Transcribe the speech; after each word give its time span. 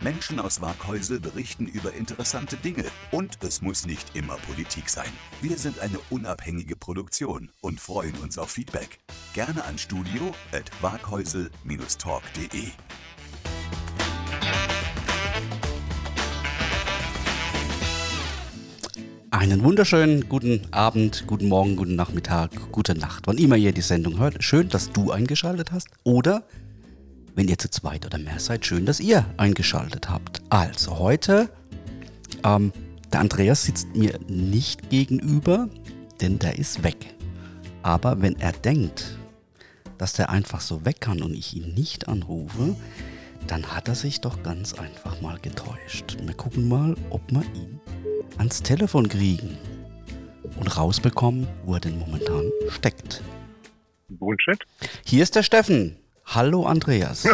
Menschen 0.00 0.40
aus 0.40 0.60
Waghäusel 0.60 1.20
berichten 1.20 1.66
über 1.66 1.94
interessante 1.94 2.56
Dinge 2.56 2.84
und 3.10 3.38
es 3.42 3.62
muss 3.62 3.86
nicht 3.86 4.14
immer 4.14 4.36
Politik 4.36 4.90
sein. 4.90 5.10
Wir 5.40 5.56
sind 5.56 5.78
eine 5.80 5.98
unabhängige 6.10 6.76
Produktion 6.76 7.50
und 7.60 7.80
freuen 7.80 8.14
uns 8.16 8.36
auf 8.38 8.50
Feedback. 8.50 8.98
Gerne 9.32 9.64
an 9.64 9.78
studio 9.78 10.34
at 10.52 10.70
waghäusel-talk.de. 10.82 12.68
Einen 19.30 19.64
wunderschönen 19.64 20.28
guten 20.28 20.62
Abend, 20.72 21.24
guten 21.26 21.48
Morgen, 21.48 21.76
guten 21.76 21.94
Nachmittag, 21.94 22.72
gute 22.72 22.94
Nacht. 22.96 23.26
Wann 23.26 23.38
immer 23.38 23.56
ihr 23.56 23.72
die 23.72 23.82
Sendung 23.82 24.18
hört, 24.18 24.42
schön, 24.42 24.68
dass 24.68 24.90
du 24.92 25.10
eingeschaltet 25.10 25.72
hast. 25.72 25.88
Oder 26.04 26.44
wenn 27.36 27.48
ihr 27.48 27.58
zu 27.58 27.70
zweit 27.70 28.04
oder 28.06 28.18
mehr 28.18 28.40
seid, 28.40 28.66
schön, 28.66 28.86
dass 28.86 28.98
ihr 28.98 29.24
eingeschaltet 29.36 30.08
habt. 30.08 30.40
Also 30.48 30.98
heute, 30.98 31.50
ähm, 32.42 32.72
der 33.12 33.20
Andreas 33.20 33.64
sitzt 33.64 33.94
mir 33.94 34.18
nicht 34.26 34.88
gegenüber, 34.90 35.68
denn 36.20 36.38
der 36.38 36.58
ist 36.58 36.82
weg. 36.82 37.14
Aber 37.82 38.20
wenn 38.22 38.40
er 38.40 38.52
denkt, 38.52 39.18
dass 39.98 40.14
der 40.14 40.30
einfach 40.30 40.60
so 40.60 40.84
weg 40.84 41.00
kann 41.00 41.22
und 41.22 41.34
ich 41.34 41.54
ihn 41.54 41.74
nicht 41.74 42.08
anrufe, 42.08 42.74
dann 43.46 43.66
hat 43.66 43.86
er 43.88 43.94
sich 43.94 44.22
doch 44.22 44.42
ganz 44.42 44.72
einfach 44.72 45.20
mal 45.20 45.38
getäuscht. 45.38 46.16
Wir 46.22 46.34
gucken 46.34 46.68
mal, 46.68 46.96
ob 47.10 47.20
wir 47.30 47.42
ihn 47.54 47.80
ans 48.38 48.62
Telefon 48.62 49.08
kriegen 49.08 49.58
und 50.58 50.76
rausbekommen, 50.76 51.46
wo 51.64 51.74
er 51.74 51.80
denn 51.80 51.98
momentan 51.98 52.50
steckt. 52.70 53.22
Bullshit. 54.08 54.64
Hier 55.04 55.22
ist 55.22 55.36
der 55.36 55.42
Steffen. 55.42 55.96
Hallo 56.26 56.66
Andreas. 56.66 57.24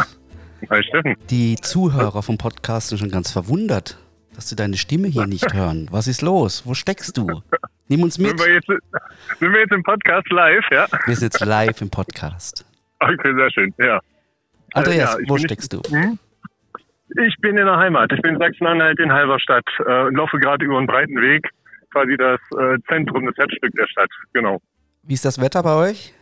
Hi 0.69 0.83
Steffen. 0.83 1.15
Die 1.29 1.55
Zuhörer 1.55 2.23
vom 2.23 2.37
Podcast 2.37 2.89
sind 2.89 2.99
schon 2.99 3.11
ganz 3.11 3.31
verwundert, 3.31 3.97
dass 4.35 4.49
sie 4.49 4.55
deine 4.55 4.77
Stimme 4.77 5.07
hier 5.07 5.27
nicht 5.27 5.53
hören. 5.53 5.87
Was 5.91 6.07
ist 6.07 6.21
los? 6.21 6.63
Wo 6.65 6.73
steckst 6.73 7.17
du? 7.17 7.41
Nimm 7.87 8.03
uns 8.03 8.17
mit. 8.17 8.29
Sind 8.39 8.47
wir, 8.47 8.53
jetzt, 8.53 8.67
sind 8.67 9.51
wir 9.53 9.59
jetzt 9.59 9.71
im 9.73 9.83
Podcast 9.83 10.29
live, 10.31 10.63
ja? 10.71 10.87
Wir 11.05 11.15
sind 11.15 11.33
jetzt 11.33 11.43
live 11.45 11.81
im 11.81 11.89
Podcast. 11.89 12.65
Okay, 12.99 13.33
sehr 13.35 13.51
schön, 13.51 13.73
ja. 13.79 13.99
Andreas, 14.73 15.15
Äh, 15.15 15.17
ja, 15.17 15.23
ich 15.23 15.29
wo 15.29 15.37
steckst 15.37 15.73
du? 15.73 15.81
Hm? 15.89 16.17
Ich 17.25 17.35
bin 17.41 17.57
in 17.57 17.65
der 17.65 17.77
Heimat. 17.77 18.11
Ich 18.13 18.21
bin 18.21 18.35
in 18.35 18.39
Sachsen-Anhalt 18.39 18.99
in 18.99 19.11
Halberstadt 19.11 19.65
äh, 19.85 20.03
und 20.05 20.15
laufe 20.15 20.39
gerade 20.39 20.63
über 20.65 20.77
einen 20.77 20.87
breiten 20.87 21.15
Weg, 21.21 21.47
quasi 21.91 22.15
das 22.17 22.39
äh, 22.57 22.77
Zentrum, 22.87 23.25
das 23.25 23.35
Herzstück 23.37 23.71
der 23.75 23.87
Stadt. 23.87 24.09
Genau. 24.33 24.61
Wie 25.03 25.13
ist 25.13 25.25
das 25.25 25.39
Wetter 25.41 25.61
bei 25.61 25.75
euch? 25.75 26.13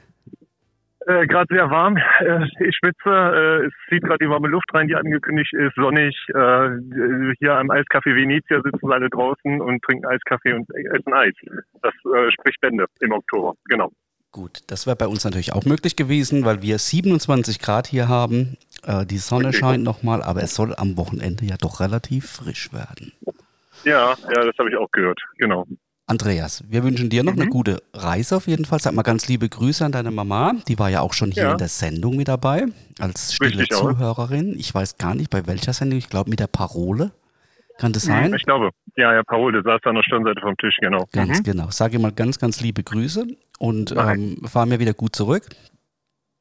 Äh, 1.08 1.26
gerade 1.26 1.54
sehr 1.54 1.70
warm. 1.70 1.98
Äh, 1.98 2.46
ich 2.60 2.76
schwitze. 2.78 3.10
Äh, 3.10 3.66
es 3.66 3.74
zieht 3.90 4.04
gerade 4.04 4.24
die 4.24 4.30
warme 4.30 4.48
Luft 4.48 4.72
rein, 4.74 4.88
die 4.88 4.96
angekündigt 4.96 5.54
ist. 5.54 5.76
Sonnig. 5.76 6.16
Äh, 6.30 7.34
hier 7.40 7.56
am 7.56 7.72
Eiscafé 7.72 8.16
Venezia 8.16 8.62
sitzen 8.62 8.92
alle 8.92 9.10
draußen 9.10 9.62
und 9.62 9.82
trinken 9.84 10.06
Eiskaffee 10.06 10.54
und 10.54 10.70
essen 10.70 11.14
Eis. 11.14 11.34
Das 11.82 11.94
äh, 12.06 12.32
spricht 12.32 12.62
Bände 12.62 12.86
im 13.00 13.12
Oktober. 13.14 13.56
Genau. 13.66 13.92
Gut, 14.32 14.60
das 14.68 14.88
wäre 14.88 14.96
bei 14.96 15.08
uns 15.08 15.26
natürlich 15.26 15.52
auch 15.52 15.66
möglich 15.66 15.98
gewesen, 15.98 16.46
weil 16.46 16.62
wir 16.62 16.78
27 16.78 17.60
Grad 17.60 17.88
hier 17.88 18.08
haben. 18.08 18.58
Äh, 18.86 19.06
die 19.06 19.18
Sonne 19.18 19.50
Okay. 19.50 19.58
scheint 19.58 19.84
nochmal, 19.84 20.22
aber 20.22 20.42
es 20.44 20.56
soll 20.56 20.74
am 20.76 20.98
Wochenende 20.98 21.44
ja 21.46 21.56
doch 21.60 21.80
relativ 21.82 22.30
frisch 22.30 22.72
werden. 22.72 23.12
Ja, 23.84 24.14
ja, 24.34 24.46
das 24.46 24.58
habe 24.58 24.70
ich 24.70 24.78
auch 24.78 24.92
gehört. 24.92 25.20
Genau. 25.38 25.66
Andreas, 26.12 26.64
wir 26.68 26.84
wünschen 26.84 27.10
dir 27.10 27.24
noch 27.24 27.34
Mhm. 27.36 27.42
eine 27.42 27.50
gute 27.50 27.82
Reise 27.94 28.36
auf 28.36 28.48
jeden 28.48 28.66
Fall. 28.66 28.80
Sag 28.80 28.94
mal 28.94 29.02
ganz 29.02 29.28
liebe 29.30 29.48
Grüße 29.48 29.86
an 29.86 29.92
deine 29.94 30.12
Mama. 30.12 30.54
Die 30.68 30.78
war 30.78 30.90
ja 30.90 31.00
auch 31.02 31.14
schon 31.14 31.32
hier 31.32 31.44
Ja. 31.44 31.52
in 31.54 31.58
der 31.58 31.70
Sendung 31.70 32.18
mit 32.18 32.28
dabei, 32.28 32.66
als 33.00 33.34
stille 33.36 33.60
Richtig. 33.62 33.78
Zuhörerin. 33.78 34.56
Ich 34.60 34.74
weiß 34.76 34.98
gar 34.98 35.16
nicht, 35.16 35.30
bei 35.30 35.48
welcher 35.48 35.72
Sendung. 35.74 35.98
Ich 35.98 36.10
glaube, 36.10 36.30
mit 36.30 36.40
der 36.42 36.48
Parole. 36.48 37.12
Kann 37.78 37.94
das 37.94 38.04
sein? 38.04 38.34
Ich 38.34 38.44
glaube. 38.44 38.72
Ja, 38.98 39.14
ja, 39.14 39.24
Paul, 39.24 39.54
der 39.54 39.64
saß 39.64 39.80
da 39.84 39.90
an 39.90 39.96
der 39.96 40.04
Stirnseite 40.04 40.42
vom 40.42 40.56
Tisch, 40.58 40.76
genau. 40.82 41.08
Ganz 41.14 41.40
Mhm. 41.40 41.44
genau. 41.44 41.70
Sage 41.72 41.98
mal 41.98 42.12
ganz, 42.12 42.38
ganz 42.38 42.60
liebe 42.62 42.84
Grüße 42.84 43.26
und 43.58 43.96
ähm, 43.98 44.42
fahr 44.46 44.66
mir 44.66 44.80
wieder 44.80 44.94
gut 44.94 45.16
zurück. 45.16 45.48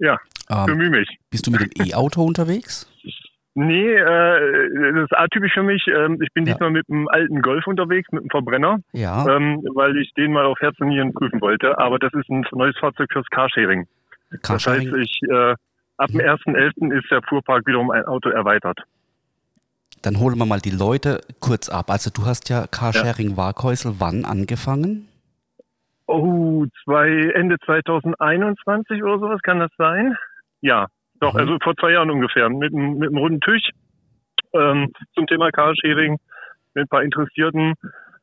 Ja, 0.00 0.18
Ähm, 0.50 0.66
bemühe 0.66 0.90
mich. 0.90 1.08
bist 1.30 1.46
du 1.46 1.52
mit 1.52 1.60
dem 1.60 1.86
E-Auto 1.86 2.24
unterwegs? 2.24 2.86
Nee, 3.54 3.92
äh, 3.94 4.92
das 4.94 5.04
ist 5.04 5.16
atypisch 5.18 5.52
für 5.54 5.62
mich. 5.64 5.84
Ähm, 5.88 6.20
ich 6.22 6.32
bin 6.32 6.46
Ja. 6.46 6.52
diesmal 6.54 6.70
mit 6.70 6.88
einem 6.88 7.08
alten 7.08 7.42
Golf 7.42 7.66
unterwegs, 7.66 8.10
mit 8.12 8.22
einem 8.22 8.30
Verbrenner, 8.30 8.78
Ja. 8.92 9.26
ähm, 9.36 9.60
weil 9.74 9.96
ich 9.98 10.12
den 10.14 10.32
mal 10.32 10.44
auf 10.46 10.58
Herz 10.60 10.76
und 10.80 10.88
Nieren 10.88 11.12
prüfen 11.12 11.40
wollte. 11.40 11.76
Aber 11.78 11.98
das 11.98 12.12
ist 12.14 12.28
ein 12.30 12.44
neues 12.52 12.78
Fahrzeug 12.78 13.08
fürs 13.12 13.26
Carsharing. 13.30 13.86
Das 14.30 14.50
heißt, 14.50 14.64
Carsharing. 14.66 14.94
ich, 15.00 15.20
äh, 15.28 15.54
ab 15.96 16.08
dem 16.10 16.20
1.11. 16.20 16.92
ist 16.96 17.10
der 17.10 17.22
Fuhrpark 17.28 17.66
wiederum 17.66 17.90
ein 17.90 18.04
Auto 18.04 18.28
erweitert. 18.30 18.78
Dann 20.02 20.18
holen 20.20 20.38
wir 20.38 20.46
mal 20.46 20.60
die 20.60 20.70
Leute 20.70 21.20
kurz 21.40 21.68
ab. 21.68 21.90
Also 21.90 22.10
du 22.10 22.24
hast 22.26 22.48
ja 22.48 22.66
Carsharing 22.68 23.36
Waghäusel 23.36 23.94
wann 23.98 24.24
angefangen? 24.24 25.08
Oh, 26.06 26.66
zwei, 26.84 27.30
Ende 27.34 27.56
2021 27.66 29.02
oder 29.02 29.18
sowas 29.18 29.40
kann 29.42 29.58
das 29.58 29.70
sein? 29.76 30.16
Ja, 30.60 30.86
doch, 31.20 31.34
Mhm. 31.34 31.40
also 31.40 31.58
vor 31.62 31.74
zwei 31.76 31.92
Jahren 31.92 32.10
ungefähr, 32.10 32.48
mit, 32.48 32.72
einem- 32.74 32.98
mit 32.98 33.08
einem 33.08 33.18
runden 33.18 33.40
Tisch 33.40 33.70
ähm, 34.52 34.92
zum 35.14 35.26
Thema 35.26 35.50
Carsharing 35.50 36.18
mit 36.74 36.84
ein 36.84 36.88
paar 36.88 37.02
Interessierten. 37.04 37.74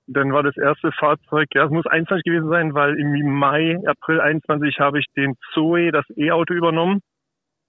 Dann 0.08 0.32
war 0.34 0.42
das 0.44 0.56
erste 0.58 0.92
Fahrzeug, 0.94 1.48
ja, 1.54 1.66
es 1.66 1.72
muss 1.72 1.86
21 1.86 2.24
gewesen 2.24 2.50
sein, 2.50 2.74
weil 2.74 2.98
im 3.00 3.30
Mai, 3.34 3.78
April 3.86 4.22
21 4.22 4.80
habe 4.80 5.00
ich 5.00 5.06
den 5.16 5.36
Zoe, 5.54 5.92
das 5.92 6.06
E-Auto 6.16 6.54
übernommen 6.54 7.02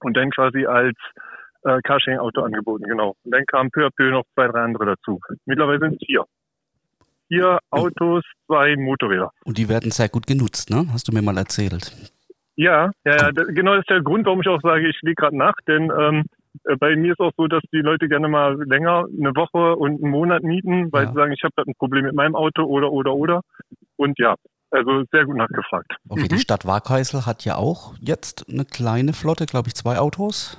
und 0.01 0.17
dann 0.17 0.31
quasi 0.31 0.65
als 0.67 0.97
äh, 1.65 1.81
Carsharing-Auto 1.83 2.41
angeboten, 2.43 2.85
genau. 2.85 3.15
Und 3.25 3.33
dann 3.33 3.45
kamen 3.47 3.71
peu 3.73 3.85
à 3.87 3.91
peu 3.91 4.11
noch 4.11 4.23
zwei, 4.35 4.47
drei 4.47 4.61
andere 4.63 4.87
dazu. 4.87 5.21
Mittlerweile 5.47 5.81
sind 5.81 5.95
es 6.01 6.07
vier. 6.07 6.25
Vier 7.27 7.59
Autos, 7.71 8.23
zwei 8.47 8.77
Motorräder. 8.77 9.31
Und 9.45 9.59
die 9.59 9.69
werden 9.69 9.91
sehr 9.91 10.09
gut 10.09 10.27
genutzt, 10.27 10.71
ne? 10.71 10.87
Hast 10.93 11.09
du 11.09 11.13
mir 11.13 11.21
mal 11.23 11.37
erzählt. 11.37 11.93
Ja, 12.59 12.91
ja, 13.05 13.17
ja 13.17 13.33
da- 13.33 13.45
genau 13.45 13.73
das 13.77 13.83
ist 13.83 13.91
der 13.91 14.03
Grund, 14.03 14.27
warum 14.27 14.41
ich 14.41 14.49
auch 14.49 14.61
sage, 14.63 14.89
ich 14.89 14.99
lege 15.03 15.15
gerade 15.15 15.37
nach, 15.37 15.55
denn 15.69 15.93
ähm, 15.97 16.25
äh, 16.65 16.75
bei 16.77 16.97
mir 16.97 17.13
ist 17.13 17.21
auch 17.21 17.31
so, 17.37 17.47
dass 17.47 17.63
die 17.73 17.79
Leute 17.83 18.09
gerne 18.09 18.27
mal 18.29 18.61
länger 18.65 19.05
eine 19.17 19.31
Woche 19.37 19.77
und 19.77 20.03
einen 20.03 20.11
Monat 20.11 20.43
mieten, 20.43 20.91
weil 20.93 21.05
Ja. 21.05 21.09
sie 21.11 21.15
sagen, 21.15 21.33
ich 21.33 21.43
habe 21.45 21.53
da 21.57 21.63
ein 21.63 21.75
Problem 21.79 22.05
mit 22.05 22.15
meinem 22.15 22.35
Auto 22.35 22.65
oder 22.65 22.91
oder 22.91 23.15
oder. 23.15 23.41
Und 23.97 24.19
ja, 24.19 24.35
also 24.73 25.05
sehr 25.13 25.25
gut 25.25 25.37
nachgefragt. 25.37 25.93
Okay, 26.09 26.23
Mhm. 26.25 26.29
die 26.29 26.39
Stadt 26.39 26.67
Waghäusel 26.67 27.27
hat 27.27 27.45
ja 27.45 27.55
auch 27.55 27.95
jetzt 28.01 28.47
eine 28.53 28.65
kleine 28.65 29.13
Flotte, 29.13 29.47
glaube 29.47 29.69
ich, 29.69 29.75
zwei 29.77 29.99
Autos. 29.99 30.59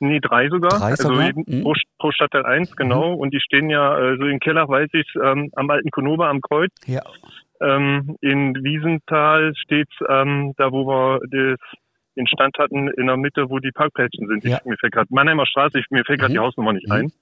Nee, 0.00 0.20
drei 0.20 0.48
sogar. 0.48 0.78
Drei 0.78 0.90
also 0.92 1.08
sogar? 1.10 1.26
jeden, 1.26 1.44
Mhm. 1.46 1.62
pro, 1.64 1.74
pro 1.98 2.12
Stadtteil 2.12 2.46
eins, 2.46 2.74
genau. 2.76 3.12
Und 3.14 3.34
die 3.34 3.40
stehen 3.40 3.68
ja 3.68 3.98
äh, 3.98 4.16
so 4.18 4.24
im 4.24 4.40
Keller, 4.40 4.66
weiß 4.68 4.88
ich, 4.94 5.06
ähm, 5.22 5.50
am 5.54 5.68
alten 5.68 5.90
Konoba 5.90 6.30
am 6.30 6.40
Kreuz. 6.40 6.70
Ja. 6.86 7.02
Ähm, 7.60 8.16
in 8.20 8.54
Wiesenthal 8.62 9.52
steht's 9.56 9.94
ähm, 10.08 10.52
da, 10.56 10.72
wo 10.72 10.86
wir 10.86 11.20
das 11.30 11.58
den 12.16 12.26
Stand 12.26 12.56
hatten, 12.58 12.88
in 12.88 13.06
der 13.06 13.16
Mitte, 13.18 13.50
wo 13.50 13.58
die 13.58 13.72
Parkplätze 13.72 14.24
sind. 14.26 14.42
Ja. 14.44 14.58
Ich, 14.58 14.64
mir 14.64 14.76
fällt 14.78 14.94
gerade 14.94 15.08
Mannheimer 15.10 15.46
Straße, 15.46 15.78
ich, 15.78 15.86
mir 15.90 16.04
fällt 16.04 16.20
gerade 16.20 16.32
Mhm. 16.32 16.36
die 16.36 16.40
Hausnummer 16.40 16.72
nicht 16.72 16.86
Mhm. 16.86 16.92
ein. 16.92 17.12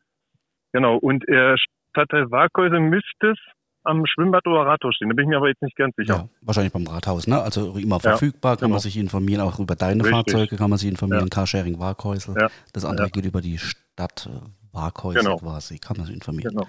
Genau. 0.72 0.96
Und 0.96 1.28
äh, 1.28 1.56
Stadtteil 1.90 2.31
Waghäusel 2.31 2.81
müsste 2.81 3.31
es 3.31 3.38
am 3.84 4.04
Schwimmbad 4.06 4.46
oder 4.46 4.66
Rathaus 4.66 4.94
stehen. 4.96 5.08
Da 5.08 5.14
bin 5.14 5.25
ich 5.25 5.28
mir 5.28 5.36
aber 5.36 5.48
jetzt 5.48 5.62
nicht 5.62 5.76
ganz 5.76 5.94
sicher. 5.96 6.14
Ja, 6.14 6.28
wahrscheinlich 6.42 6.72
beim 6.72 6.86
Rathaus, 6.86 7.26
ne? 7.26 7.40
Also 7.40 7.76
immer 7.76 7.96
Ja, 7.96 8.00
verfügbar, 8.00 8.56
kann 8.56 8.70
man 8.70 8.78
genau. 8.78 8.81
sich 8.82 8.96
informieren, 8.96 9.40
auch 9.42 9.58
über 9.58 9.76
deine 9.76 10.02
Richtig. 10.04 10.12
Fahrzeuge 10.32 10.56
kann 10.56 10.70
man 10.70 10.78
sich 10.78 10.88
informieren, 10.88 11.25
Ja. 11.25 11.28
Carsharing 11.28 11.78
Waghäusel. 11.78 12.34
Ja. 12.40 12.48
Das 12.72 12.84
andere 12.84 13.06
Ja. 13.06 13.10
geht 13.10 13.25
über 13.26 13.40
die 13.40 13.58
Stadt 13.58 14.28
Waghäusel 14.72 15.22
Genau. 15.22 15.36
quasi, 15.36 15.78
kann 15.78 15.96
man 15.96 16.06
sich 16.06 16.14
informieren. 16.14 16.54
Genau. 16.56 16.66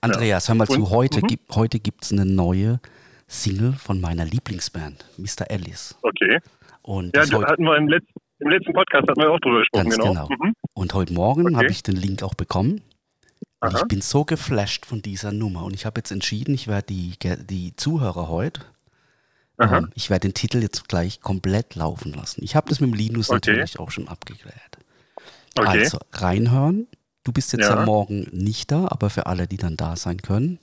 Andreas, 0.00 0.48
hör 0.48 0.54
mal 0.54 0.66
zu, 0.66 0.74
Und- 0.84 0.90
heute, 0.90 1.18
mhm. 1.22 1.26
gibt, 1.26 1.54
heute 1.56 1.78
gibt 1.80 2.04
es 2.04 2.12
eine 2.12 2.24
neue 2.24 2.80
Single 3.26 3.72
von 3.74 4.00
meiner 4.00 4.24
Lieblingsband, 4.24 5.04
Mr. 5.18 5.50
Alice. 5.50 5.96
Okay. 6.02 6.40
Und, 6.82 7.14
Ja, 7.14 7.22
das 7.26 7.32
hatten 7.32 7.64
wir 7.64 7.76
im 7.76 7.88
letzten, 7.88 8.12
im 8.40 8.48
letzten 8.50 8.72
Podcast 8.72 9.08
hatten 9.08 9.20
wir 9.20 9.30
auch 9.30 9.38
drüber 9.40 9.58
gesprochen, 9.60 9.84
Ganz 9.90 9.98
genau. 9.98 10.26
genau. 10.26 10.28
Mhm. 10.44 10.54
und 10.74 10.94
heute 10.94 11.12
Morgen 11.12 11.46
Okay. 11.46 11.54
habe 11.56 11.66
ich 11.70 11.82
den 11.82 11.96
Link 11.96 12.22
auch 12.22 12.34
bekommen. 12.34 12.80
Und 13.60 13.74
Aha. 13.74 13.78
ich 13.82 13.88
bin 13.88 14.00
so 14.00 14.24
geflasht 14.24 14.86
von 14.86 15.02
dieser 15.02 15.32
Nummer. 15.32 15.64
Und 15.64 15.74
ich 15.74 15.84
habe 15.86 15.98
jetzt 16.00 16.10
entschieden, 16.10 16.54
ich 16.54 16.66
werde 16.66 16.86
die, 16.86 17.14
die 17.46 17.76
Zuhörer 17.76 18.28
heute, 18.28 18.62
ähm, 19.60 19.90
ich 19.94 20.08
werde 20.08 20.28
den 20.28 20.34
Titel 20.34 20.62
jetzt 20.62 20.88
gleich 20.88 21.20
komplett 21.20 21.74
laufen 21.74 22.12
lassen. 22.14 22.42
Ich 22.42 22.56
habe 22.56 22.68
das 22.70 22.80
mit 22.80 22.90
dem 22.90 22.94
Linus 22.94 23.28
Okay. 23.28 23.36
natürlich 23.52 23.78
auch 23.78 23.90
schon 23.90 24.08
abgeklärt. 24.08 24.78
Okay. 25.58 25.68
Also, 25.82 25.98
reinhören. 26.12 26.86
Du 27.24 27.32
bist 27.32 27.52
jetzt 27.52 27.68
ja. 27.68 27.80
Ja. 27.80 27.84
morgen 27.84 28.26
nicht 28.32 28.70
da, 28.70 28.88
aber 28.88 29.10
für 29.10 29.26
alle, 29.26 29.46
die 29.46 29.58
dann 29.58 29.76
da 29.76 29.94
sein 29.96 30.22
können, 30.22 30.58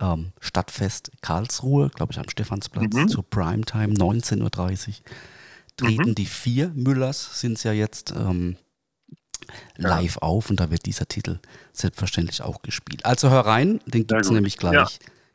ähm, 0.00 0.32
Stadtfest 0.40 1.10
Karlsruhe, 1.20 1.90
glaube 1.90 2.12
ich, 2.12 2.18
am 2.18 2.30
Stephansplatz 2.30 2.94
Mhm. 2.94 3.08
zur 3.08 3.28
Primetime, 3.28 3.92
19.30 3.92 4.88
Uhr. 4.88 4.94
Treten 5.76 6.10
Mhm. 6.10 6.14
die 6.14 6.24
vier 6.26 6.68
Müllers, 6.74 7.40
sind 7.40 7.58
es 7.58 7.64
ja 7.64 7.72
jetzt, 7.72 8.12
ähm, 8.12 8.56
live 9.76 10.18
auf 10.18 10.50
und 10.50 10.60
da 10.60 10.70
wird 10.70 10.86
dieser 10.86 11.06
Titel 11.06 11.38
selbstverständlich 11.72 12.42
auch 12.42 12.62
gespielt. 12.62 13.04
Also 13.04 13.30
hör 13.30 13.40
rein, 13.40 13.80
den 13.86 14.06
gibt 14.06 14.20
es 14.22 14.30
nämlich 14.30 14.56
gleich 14.58 14.74
Ja. 14.74 14.86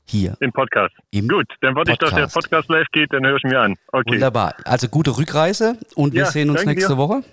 hier 0.05 0.37
Im 0.39 0.51
Podcast. 0.51 0.95
im 1.11 1.27
Gut, 1.27 1.47
dann 1.61 1.75
warte 1.75 1.91
ich, 1.91 1.97
dass 1.97 2.09
der 2.13 2.27
Podcast. 2.27 2.69
Live 2.69 2.87
geht, 2.91 3.11
dann 3.13 3.25
höre 3.25 3.37
ich 3.37 3.43
mir 3.43 3.59
an. 3.59 3.75
Okay, 3.91 4.13
Wunderbar. 4.13 4.55
Also 4.65 4.87
gute 4.87 5.17
Rückreise 5.17 5.77
und 5.95 6.13
wir 6.13 6.21
Ja, 6.23 6.31
sehen 6.31 6.49
uns 6.49 6.65
nächste 6.65 6.93
dir. 6.93 6.97
Woche. 6.97 7.23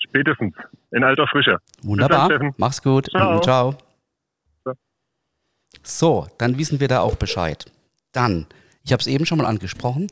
spätestens. 0.00 0.54
In 0.92 1.02
alter 1.04 1.26
Frische. 1.26 1.58
Wunderbar. 1.82 2.26
Steffen. 2.26 2.54
Mach's 2.58 2.82
gut. 2.82 3.08
Ciao. 3.10 3.40
Ciao. 3.40 3.76
So. 4.64 4.72
So, 5.82 6.26
dann 6.38 6.58
wissen 6.58 6.80
wir 6.80 6.88
da 6.88 7.00
auch 7.00 7.16
Bescheid. 7.16 7.64
Dann, 8.12 8.46
ich 8.84 8.92
habe 8.92 9.00
es 9.00 9.06
eben 9.06 9.26
schon 9.26 9.38
mal 9.38 9.46
angesprochen, 9.46 10.06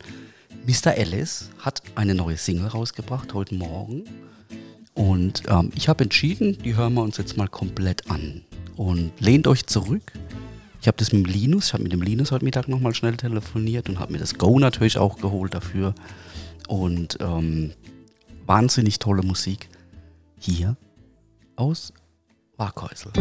Mr. 0.66 0.94
Ellis 0.96 1.50
hat 1.60 1.82
eine 1.94 2.14
neue 2.14 2.36
Single 2.36 2.68
rausgebracht 2.68 3.34
heute 3.34 3.54
Morgen. 3.54 4.04
Und 5.04 5.42
ähm, 5.48 5.70
ich 5.74 5.90
habe 5.90 6.04
entschieden, 6.04 6.56
die 6.64 6.76
hören 6.76 6.94
wir 6.94 7.02
uns 7.02 7.18
jetzt 7.18 7.36
mal 7.36 7.46
komplett 7.46 8.10
an. 8.10 8.42
Und 8.76 9.12
lehnt 9.20 9.46
euch 9.46 9.66
zurück. 9.66 10.12
Ich 10.80 10.86
habe 10.86 10.96
das 10.96 11.12
mit 11.12 11.26
dem 11.26 11.30
Linus, 11.30 11.66
ich 11.66 11.72
habe 11.74 11.82
mit 11.82 11.92
dem 11.92 12.00
Linus 12.00 12.32
heute 12.32 12.44
Mittag 12.44 12.68
nochmal 12.68 12.94
schnell 12.94 13.16
telefoniert 13.16 13.90
und 13.90 14.00
habe 14.00 14.12
mir 14.12 14.18
das 14.18 14.38
Go 14.38 14.58
natürlich 14.58 14.96
auch 14.96 15.18
geholt 15.18 15.52
dafür. 15.52 15.94
Und 16.68 17.18
ähm, 17.20 17.72
wahnsinnig 18.46 18.98
tolle 18.98 19.22
Musik 19.22 19.68
hier 20.38 20.74
aus 21.56 21.92
Waghäusel. 22.56 23.12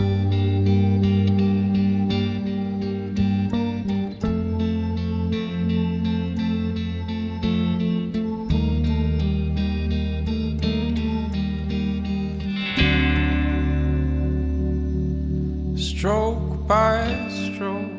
Stroke 16.03 16.67
by 16.67 17.00
stroke, 17.29 17.95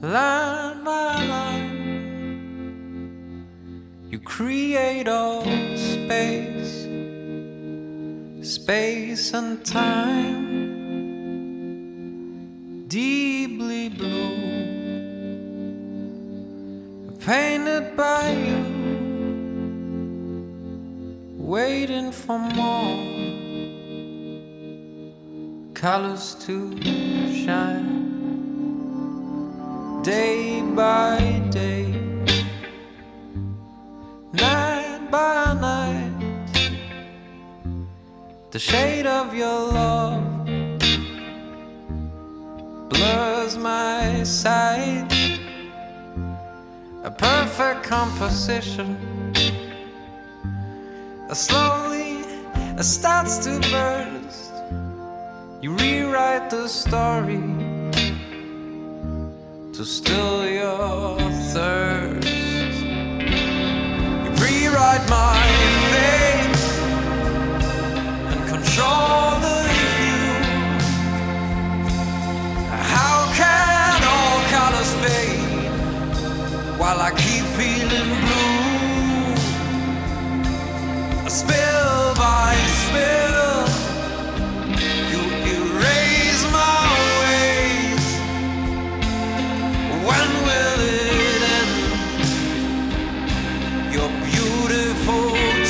line 0.00 0.84
by 0.84 1.24
line. 1.26 1.74
You 4.08 4.20
create 4.20 5.08
all 5.08 5.42
space, 5.74 6.86
space 8.48 9.34
and 9.34 9.64
time, 9.64 10.46
deeply 12.86 13.88
blue, 13.88 14.38
painted 17.26 17.96
by 17.96 18.30
you, 18.30 18.62
waiting 21.38 22.12
for 22.12 22.38
more 22.38 23.21
colors 25.82 26.36
to 26.36 26.80
shine 27.44 27.98
day 30.04 30.62
by 30.76 31.42
day, 31.50 31.86
night 34.32 35.00
by 35.10 35.52
night. 35.54 36.70
The 38.52 38.60
shade 38.60 39.06
of 39.06 39.34
your 39.34 39.58
love 39.78 40.46
blurs 42.88 43.56
my 43.56 44.22
sight. 44.22 45.08
A 47.02 47.10
perfect 47.10 47.82
composition. 47.82 48.90
Slowly, 51.32 52.18
it 52.78 52.84
starts 52.84 53.38
to 53.38 53.58
burst. 53.72 54.41
You 55.62 55.76
rewrite 55.76 56.50
the 56.50 56.66
story 56.66 57.40
to 59.72 59.84
still 59.84 60.44
your 60.44 61.20
thirst. 61.54 62.26
You 64.24 64.30
rewrite 64.42 65.08
my 65.08 65.41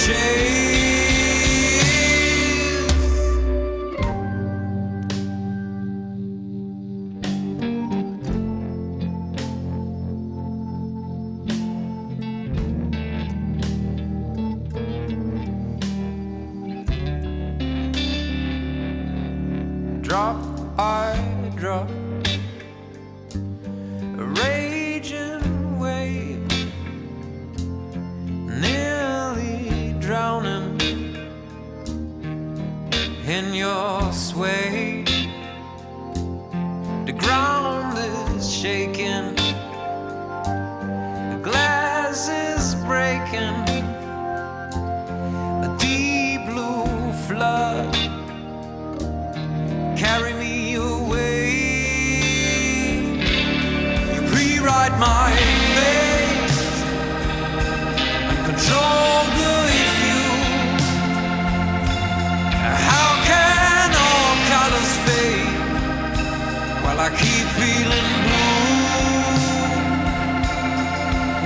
change. 0.06 0.51
In 33.32 33.54
your 33.54 34.12
sway. 34.12 35.04
The 37.06 37.14
ground 37.16 37.96
is 38.36 38.52
shaking, 38.52 39.11
I 67.04 67.08
keep 67.08 67.46
feeling 67.58 68.10
blue? 68.22 68.62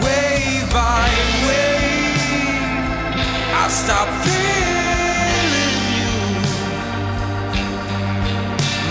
Wave 0.04 0.68
by 0.70 1.08
wave, 1.46 2.84
I 3.62 3.66
stop 3.70 4.08
feeling 4.26 5.76
you 5.96 6.16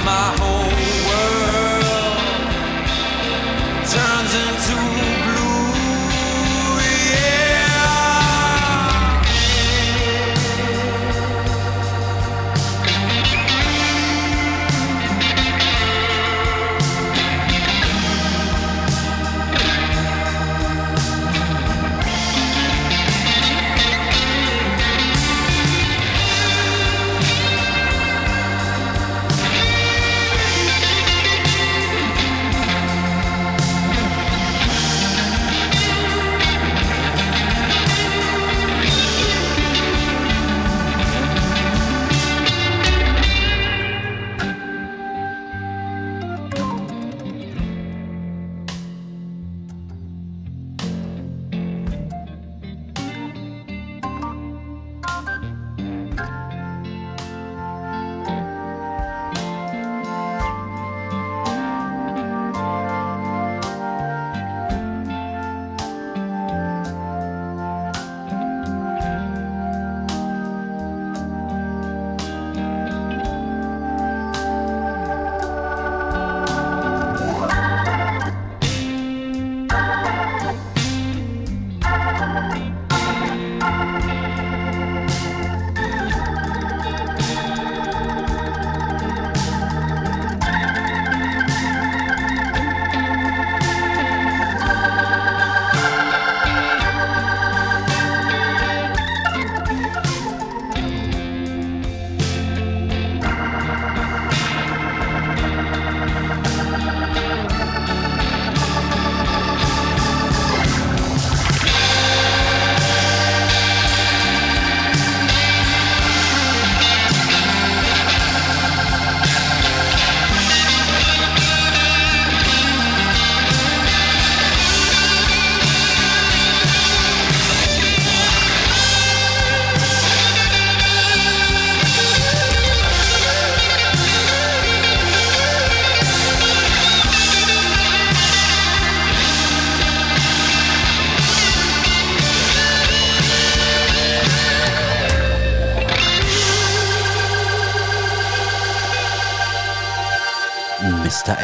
my 0.10 0.27
whole 0.39 0.74
world 1.07 2.17
turns 3.86 4.34
into 4.45 4.77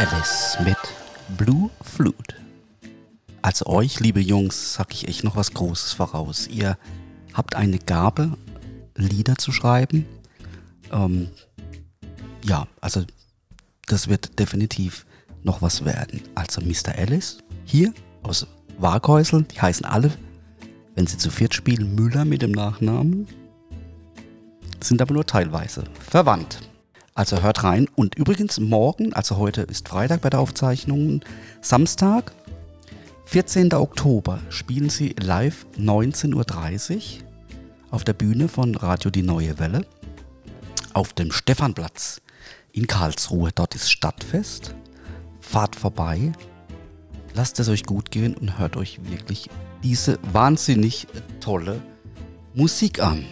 Alice 0.01 0.57
mit 0.65 0.77
Blue 1.37 1.69
Flute. 1.83 2.35
Also 3.43 3.67
euch, 3.67 3.99
liebe 3.99 4.19
Jungs, 4.19 4.73
sag 4.73 4.91
ich 4.95 5.07
echt 5.07 5.23
noch 5.23 5.35
was 5.35 5.53
Großes 5.53 5.93
voraus. 5.93 6.47
Ihr 6.47 6.79
habt 7.35 7.55
eine 7.55 7.77
Gabe, 7.77 8.35
Lieder 8.95 9.35
zu 9.35 9.51
schreiben. 9.51 10.07
Ähm, 10.91 11.29
ja, 12.43 12.65
also 12.81 13.03
das 13.85 14.07
wird 14.07 14.39
definitiv 14.39 15.05
noch 15.43 15.61
was 15.61 15.85
werden. 15.85 16.21
Also 16.33 16.61
Mr. 16.61 16.97
Alice 16.97 17.37
hier 17.65 17.93
aus 18.23 18.47
Waghäusel, 18.79 19.43
die 19.43 19.61
heißen 19.61 19.85
alle, 19.85 20.09
wenn 20.95 21.05
sie 21.05 21.19
zu 21.19 21.29
viert 21.29 21.53
spielen, 21.53 21.93
Müller 21.93 22.25
mit 22.25 22.41
dem 22.41 22.53
Nachnamen, 22.53 23.27
sind 24.79 24.99
aber 24.99 25.13
nur 25.13 25.27
teilweise 25.27 25.83
verwandt. 25.99 26.70
Also 27.21 27.43
hört 27.43 27.63
rein. 27.63 27.87
Und 27.95 28.15
übrigens 28.15 28.59
morgen, 28.59 29.13
also 29.13 29.37
heute 29.37 29.61
ist 29.61 29.87
Freitag 29.87 30.21
bei 30.21 30.31
der 30.31 30.39
Aufzeichnung, 30.39 31.21
Samstag, 31.61 32.31
14. 33.25 33.71
Oktober, 33.75 34.39
spielen 34.49 34.89
sie 34.89 35.13
live 35.21 35.67
19.30 35.77 36.95
Uhr 36.95 37.01
auf 37.91 38.03
der 38.03 38.13
Bühne 38.13 38.47
von 38.47 38.73
Radio 38.73 39.11
Die 39.11 39.21
Neue 39.21 39.59
Welle 39.59 39.85
auf 40.93 41.13
dem 41.13 41.31
Stephanplatz 41.31 42.21
in 42.71 42.87
Karlsruhe. 42.87 43.51
Dort 43.53 43.75
ist 43.75 43.91
Stadtfest. 43.91 44.73
Fahrt 45.41 45.75
vorbei, 45.75 46.31
lasst 47.35 47.59
es 47.59 47.69
euch 47.69 47.83
gut 47.83 48.09
gehen 48.09 48.33
und 48.33 48.57
hört 48.57 48.77
euch 48.77 48.99
wirklich 49.11 49.47
diese 49.83 50.17
wahnsinnig 50.33 51.05
tolle 51.39 51.83
Musik 52.55 52.99
an. 52.99 53.27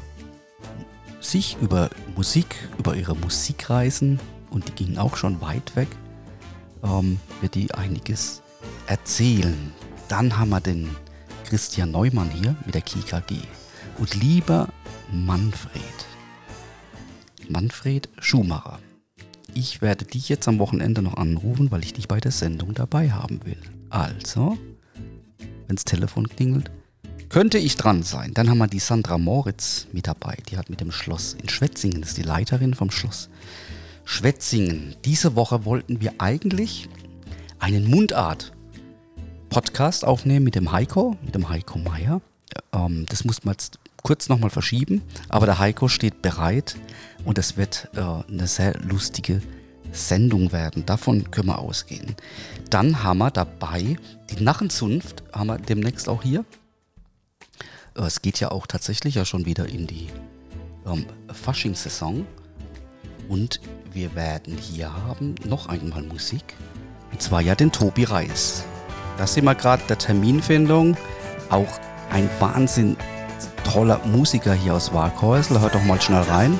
sich, 1.19 1.57
über 1.61 1.89
Musik, 2.15 2.55
über 2.77 2.95
ihre 2.95 3.15
Musikreisen, 3.15 4.19
und 4.51 4.67
die 4.67 4.71
gingen 4.71 4.97
auch 4.97 5.17
schon 5.17 5.41
weit 5.41 5.75
weg, 5.75 5.89
ähm, 6.83 7.19
wird 7.41 7.55
die 7.55 7.73
einiges 7.73 8.41
erzählen. 8.87 9.73
Dann 10.07 10.37
haben 10.37 10.49
wir 10.49 10.61
den 10.61 10.89
Christian 11.45 11.91
Neumann 11.91 12.29
hier 12.29 12.55
mit 12.65 12.75
der 12.75 12.81
KKG. 12.81 13.39
Und 13.97 14.15
lieber 14.15 14.69
Manfred, 15.11 15.81
Manfred 17.49 18.09
Schumacher, 18.19 18.79
ich 19.53 19.81
werde 19.81 20.05
dich 20.05 20.29
jetzt 20.29 20.47
am 20.47 20.59
Wochenende 20.59 21.01
noch 21.01 21.15
anrufen, 21.15 21.71
weil 21.71 21.83
ich 21.83 21.93
dich 21.93 22.07
bei 22.07 22.19
der 22.19 22.31
Sendung 22.31 22.73
dabei 22.73 23.11
haben 23.11 23.45
will. 23.45 23.61
Also, 23.89 24.57
wenn 25.67 25.75
das 25.75 25.85
Telefon 25.85 26.27
klingelt, 26.27 26.71
könnte 27.29 27.57
ich 27.57 27.75
dran 27.75 28.03
sein. 28.03 28.33
Dann 28.33 28.49
haben 28.49 28.59
wir 28.59 28.67
die 28.67 28.79
Sandra 28.79 29.17
Moritz 29.17 29.87
mit 29.91 30.07
dabei. 30.07 30.37
Die 30.49 30.57
hat 30.57 30.69
mit 30.69 30.81
dem 30.81 30.91
Schloss 30.91 31.33
in 31.33 31.49
Schwetzingen, 31.49 32.01
das 32.01 32.11
ist 32.11 32.17
die 32.17 32.23
Leiterin 32.23 32.73
vom 32.73 32.91
Schloss 32.91 33.29
Schwetzingen. 34.05 34.95
Diese 35.03 35.35
Woche 35.35 35.65
wollten 35.65 35.99
wir 35.99 36.13
eigentlich 36.19 36.87
einen 37.59 37.89
Mundart-Podcast 37.89 40.05
aufnehmen 40.05 40.45
mit 40.45 40.55
dem 40.55 40.71
Heiko, 40.71 41.17
mit 41.25 41.33
dem 41.33 41.49
Heiko 41.49 41.79
Meier. 41.79 42.21
Ähm, 42.71 43.07
das 43.09 43.25
muss 43.25 43.43
man 43.43 43.53
jetzt 43.53 43.79
kurz 44.03 44.29
nochmal 44.29 44.51
verschieben, 44.51 45.01
aber 45.29 45.47
der 45.47 45.57
Heiko 45.57 45.87
steht 45.87 46.21
bereit 46.21 46.75
und 47.25 47.39
es 47.39 47.57
wird 47.57 47.89
äh, 47.95 48.01
eine 48.01 48.45
sehr 48.45 48.79
lustige 48.79 49.41
Sendung 49.95 50.51
werden. 50.51 50.85
Davon 50.85 51.31
können 51.31 51.47
wir 51.47 51.59
ausgehen. 51.59 52.15
Dann 52.69 53.03
haben 53.03 53.19
wir 53.19 53.31
dabei 53.31 53.97
die 54.29 54.43
Narrenzunft, 54.43 55.23
haben 55.33 55.47
wir 55.47 55.57
demnächst 55.57 56.09
auch 56.09 56.23
hier. 56.23 56.45
Äh, 57.95 58.03
es 58.03 58.21
geht 58.21 58.39
ja 58.39 58.51
auch 58.51 58.67
tatsächlich 58.67 59.15
ja 59.15 59.25
schon 59.25 59.45
wieder 59.45 59.67
in 59.67 59.87
die 59.87 60.07
ähm, 60.85 61.05
Fasching-Saison. 61.31 62.25
Und 63.27 63.59
wir 63.91 64.13
werden 64.15 64.57
hier 64.57 64.93
haben 64.93 65.35
noch 65.45 65.67
einmal 65.67 66.03
Musik. 66.03 66.43
Und 67.11 67.21
zwar 67.21 67.41
ja 67.41 67.55
den 67.55 67.71
Tobi 67.71 68.03
Reis. 68.03 68.63
Da 69.17 69.25
sind 69.25 69.45
wir 69.45 69.55
gerade 69.55 69.83
der 69.87 69.97
Terminfindung. 69.97 70.97
Auch 71.49 71.79
ein 72.11 72.29
Wahnsinn 72.39 72.97
toller 73.63 73.99
Musiker 74.05 74.53
hier 74.53 74.75
aus 74.75 74.93
Waghäusel. 74.93 75.59
Hört 75.59 75.75
doch 75.75 75.83
mal 75.83 76.01
schnell 76.01 76.21
rein. 76.21 76.59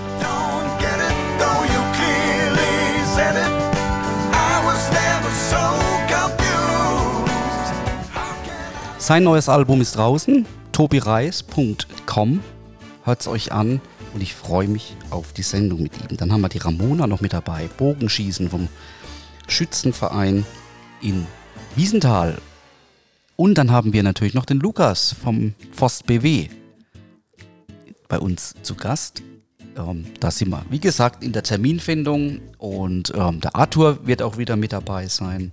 Sein 9.05 9.21
neues 9.21 9.49
Album 9.49 9.81
ist 9.81 9.97
draußen, 9.97 10.47
tobireis.com. 10.71 12.39
Hört 13.03 13.21
es 13.21 13.27
euch 13.27 13.51
an 13.51 13.79
und 14.15 14.21
ich 14.23 14.33
freue 14.33 14.67
mich 14.67 14.97
auf 15.11 15.31
die 15.31 15.43
Sendung 15.43 15.83
mit 15.83 15.93
ihm. 16.01 16.17
Dann 16.17 16.31
haben 16.31 16.41
wir 16.41 16.49
die 16.49 16.57
Ramona 16.57 17.05
noch 17.05 17.21
mit 17.21 17.31
dabei, 17.31 17.69
Bogenschießen 17.77 18.49
vom 18.49 18.67
Schützenverein 19.47 20.43
in 21.03 21.27
Wiesenthal. 21.75 22.39
Und 23.35 23.59
dann 23.59 23.69
haben 23.69 23.93
wir 23.93 24.01
natürlich 24.01 24.33
noch 24.33 24.45
den 24.45 24.59
Lukas 24.59 25.13
vom 25.13 25.53
Forst 25.71 26.07
BW 26.07 26.49
bei 28.07 28.17
uns 28.17 28.55
zu 28.63 28.73
Gast. 28.73 29.21
Ähm, 29.77 30.07
da 30.19 30.31
sind 30.31 30.49
wir, 30.49 30.65
wie 30.71 30.79
gesagt, 30.79 31.23
in 31.23 31.31
der 31.31 31.43
Terminfindung 31.43 32.39
und 32.57 33.13
ähm, 33.15 33.39
der 33.39 33.55
Arthur 33.55 34.07
wird 34.07 34.23
auch 34.23 34.39
wieder 34.39 34.55
mit 34.55 34.73
dabei 34.73 35.05
sein. 35.09 35.51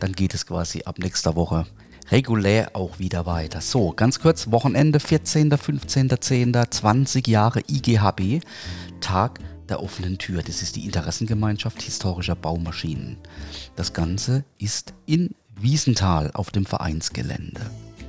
Dann 0.00 0.14
geht 0.14 0.34
es 0.34 0.46
quasi 0.46 0.82
ab 0.82 0.98
nächster 0.98 1.36
Woche 1.36 1.64
regulär 2.10 2.70
auch 2.74 2.98
wieder 2.98 3.26
weiter. 3.26 3.60
So, 3.60 3.92
ganz 3.92 4.20
kurz, 4.20 4.50
Wochenende 4.50 5.00
14., 5.00 5.56
15., 5.56 6.10
10., 6.20 6.56
20 6.70 7.28
Jahre 7.28 7.60
IGHB, 7.68 8.40
Tag 9.00 9.40
der 9.68 9.82
offenen 9.82 10.18
Tür. 10.18 10.42
Das 10.42 10.62
ist 10.62 10.76
die 10.76 10.84
Interessengemeinschaft 10.84 11.82
historischer 11.82 12.34
Baumaschinen. 12.34 13.18
Das 13.76 13.92
Ganze 13.92 14.44
ist 14.58 14.94
in 15.06 15.34
Wiesenthal 15.54 16.30
auf 16.34 16.50
dem 16.50 16.64
Vereinsgelände. 16.64 17.60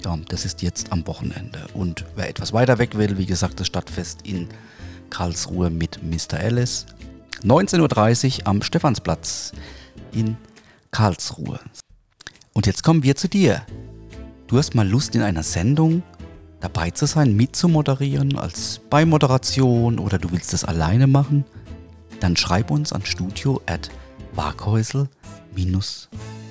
Ja, 0.06 0.18
das 0.30 0.46
ist 0.46 0.62
jetzt 0.62 0.92
am 0.92 1.06
Wochenende. 1.08 1.66
Und 1.74 2.06
wer 2.16 2.30
etwas 2.30 2.54
weiter 2.54 2.78
weg 2.78 2.98
will, 2.98 3.18
wie 3.18 3.26
gesagt, 3.26 3.60
das 3.60 3.68
Stadtfest 3.68 4.22
in 4.26 4.48
Karlsruhe 5.10 5.70
mit 5.70 6.02
Mr. 6.02 6.40
Alice. 6.40 6.86
19.30 7.44 8.42
Uhr 8.42 8.48
am 8.48 8.62
Stephansplatz 8.62 9.52
in 10.14 10.38
Karlsruhe. 10.92 11.60
Und 12.60 12.68
jetzt 12.68 12.84
kommen 12.84 13.04
wir 13.04 13.16
zu 13.16 13.30
dir. 13.30 13.62
Du 14.48 14.58
hast 14.58 14.76
mal 14.76 14.86
Lust 14.86 15.16
in 15.16 15.22
einer 15.22 15.44
Sendung 15.44 16.04
dabei 16.60 16.92
zu 16.92 17.06
sein, 17.06 17.34
mitzumoderieren, 17.34 18.38
als 18.38 18.82
Beimoderation 18.90 19.98
oder 19.98 20.18
du 20.18 20.30
willst 20.34 20.54
es 20.54 20.66
alleine 20.66 21.08
machen? 21.08 21.46
dann 22.20 22.36
schreib 22.36 22.70
uns 22.70 22.92
an 22.92 23.06
studio 23.06 23.62
at 23.66 23.90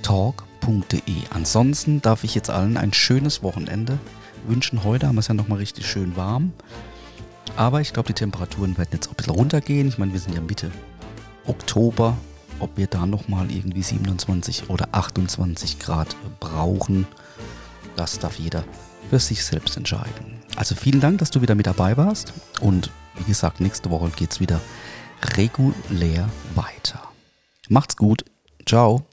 talk.de. 0.01 1.15
Ansonsten 1.29 2.01
darf 2.01 2.25
ich 2.25 2.35
jetzt 2.35 2.49
allen 2.49 2.79
ein 2.79 2.95
schönes 2.95 3.43
Wochenende 3.43 3.99
wünschen. 4.47 4.85
Heute 4.85 5.09
haben 5.09 5.17
wir 5.17 5.21
es 5.21 5.29
ja 5.29 5.35
nochmal 5.35 5.59
richtig 5.59 5.87
schön 5.87 6.17
warm. 6.17 6.55
Aber 7.55 7.83
ich 7.83 7.93
glaube, 7.93 8.07
die 8.07 8.15
Temperaturen 8.15 8.79
werden 8.79 8.89
jetzt 8.95 9.09
auch 9.09 9.13
ein 9.13 9.17
bisschen 9.17 9.35
runtergehen. 9.35 9.89
Ich 9.89 9.99
meine, 9.99 10.15
wir 10.15 10.21
sind 10.21 10.35
ja 10.35 10.41
Mitte 10.41 10.71
Oktober. 11.47 12.17
Ob 12.61 12.77
wir 12.77 12.87
da 12.89 13.07
nochmal 13.07 13.51
irgendwie 13.51 13.83
27 13.83 14.69
oder 14.69 14.89
28 14.93 15.79
Grad 15.79 16.17
brauchen, 16.41 17.07
das 17.97 18.19
darf 18.19 18.39
jeder 18.39 18.65
für 19.09 19.19
sich 19.21 19.45
selbst 19.45 19.77
entscheiden. 19.77 20.43
Also 20.57 20.75
vielen 20.75 21.01
Dank, 21.01 21.19
dass 21.19 21.31
du 21.31 21.41
wieder 21.41 21.55
mit 21.55 21.67
dabei 21.67 21.97
warst. 21.97 22.33
Und 22.61 22.91
wie 23.17 23.25
gesagt, 23.25 23.61
nächste 23.61 23.91
Woche 23.91 24.11
geht 24.11 24.33
es 24.33 24.41
wieder 24.41 24.61
regulär 25.37 26.29
weiter. 26.55 27.03
Macht's 27.69 27.97
gut. 27.97 28.25
Ciao. 28.67 29.07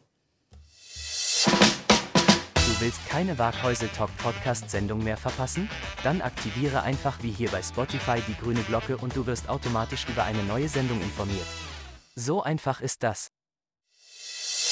Du 1.46 2.82
willst 2.82 3.00
keine 3.10 3.38
Waghäusel 3.38 3.90
Talk 3.90 4.10
Podcast 4.18 4.70
Sendung 4.70 5.04
mehr 5.04 5.18
verpassen? 5.18 5.70
Dann 6.04 6.22
aktiviere 6.22 6.82
einfach 6.82 7.22
wie 7.22 7.32
hier 7.32 7.50
bei 7.50 7.62
Spotify 7.62 8.22
die 8.28 8.36
grüne 8.36 8.62
Glocke 8.62 8.98
und 8.98 9.16
du 9.16 9.26
wirst 9.28 9.50
automatisch 9.50 10.06
über 10.10 10.24
eine 10.24 10.44
neue 10.44 10.68
Sendung 10.68 11.00
informiert. 11.02 11.48
So 12.16 12.44
einfach 12.44 12.82
ist 12.82 13.04
das. 13.04 13.35